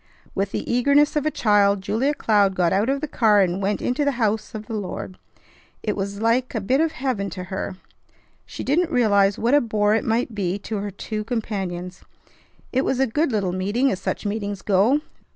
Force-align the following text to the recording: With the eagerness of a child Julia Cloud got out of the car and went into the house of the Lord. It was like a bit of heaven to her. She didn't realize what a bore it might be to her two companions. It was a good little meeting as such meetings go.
With 0.33 0.49
the 0.49 0.67
eagerness 0.67 1.15
of 1.15 1.27
a 1.27 1.29
child 1.29 1.81
Julia 1.81 2.15
Cloud 2.15 2.55
got 2.55 2.73
out 2.73 2.89
of 2.89 3.01
the 3.01 3.07
car 3.07 3.41
and 3.41 3.61
went 3.61 3.83
into 3.83 4.03
the 4.03 4.13
house 4.17 4.55
of 4.55 4.65
the 4.65 4.73
Lord. 4.73 5.19
It 5.83 5.95
was 5.95 6.19
like 6.19 6.55
a 6.55 6.59
bit 6.59 6.81
of 6.81 6.93
heaven 6.93 7.29
to 7.29 7.43
her. 7.53 7.75
She 8.43 8.63
didn't 8.63 8.89
realize 8.89 9.37
what 9.37 9.53
a 9.53 9.61
bore 9.61 9.93
it 9.93 10.03
might 10.03 10.33
be 10.33 10.57
to 10.57 10.77
her 10.77 10.89
two 10.89 11.23
companions. 11.23 12.01
It 12.73 12.83
was 12.83 12.99
a 12.99 13.05
good 13.05 13.31
little 13.31 13.51
meeting 13.53 13.91
as 13.91 14.01
such 14.01 14.25
meetings 14.25 14.63
go. 14.63 15.01